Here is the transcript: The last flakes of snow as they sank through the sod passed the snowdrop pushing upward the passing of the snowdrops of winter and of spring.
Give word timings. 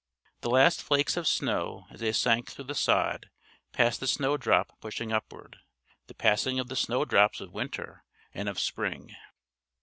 The 0.39 0.49
last 0.49 0.81
flakes 0.81 1.15
of 1.15 1.27
snow 1.27 1.85
as 1.91 1.99
they 1.99 2.11
sank 2.11 2.49
through 2.49 2.65
the 2.65 2.73
sod 2.73 3.29
passed 3.71 3.99
the 3.99 4.07
snowdrop 4.07 4.71
pushing 4.81 5.11
upward 5.13 5.57
the 6.07 6.15
passing 6.15 6.57
of 6.57 6.69
the 6.69 6.75
snowdrops 6.75 7.39
of 7.39 7.53
winter 7.53 8.03
and 8.33 8.49
of 8.49 8.59
spring. 8.59 9.15